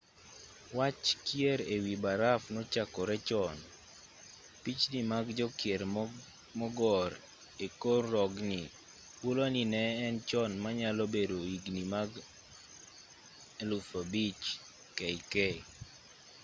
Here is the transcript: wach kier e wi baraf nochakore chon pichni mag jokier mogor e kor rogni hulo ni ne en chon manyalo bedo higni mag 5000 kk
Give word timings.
wach 0.77 1.03
kier 1.27 1.59
e 1.75 1.77
wi 1.85 1.93
baraf 2.03 2.41
nochakore 2.55 3.17
chon 3.29 3.57
pichni 4.63 4.99
mag 5.11 5.25
jokier 5.39 5.81
mogor 6.59 7.11
e 7.65 7.67
kor 7.81 8.03
rogni 8.13 8.61
hulo 9.21 9.45
ni 9.55 9.63
ne 9.73 9.83
en 10.05 10.15
chon 10.29 10.51
manyalo 10.63 11.03
bedo 11.13 11.37
higni 11.49 11.83
mag 11.93 12.11
5000 13.59 14.49
kk 14.97 15.33